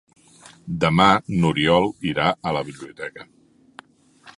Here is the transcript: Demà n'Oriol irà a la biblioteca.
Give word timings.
Demà 0.83 1.07
n'Oriol 1.43 1.85
irà 2.13 2.33
a 2.33 2.55
la 2.59 2.67
biblioteca. 2.71 3.33